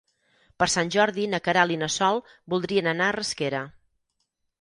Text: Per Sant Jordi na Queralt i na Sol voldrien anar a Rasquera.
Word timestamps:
Per 0.61 0.67
Sant 0.75 0.87
Jordi 0.95 1.25
na 1.33 1.39
Queralt 1.47 1.75
i 1.75 1.77
na 1.81 1.89
Sol 1.95 2.21
voldrien 2.55 2.89
anar 2.93 3.11
a 3.11 3.15
Rasquera. 3.17 3.61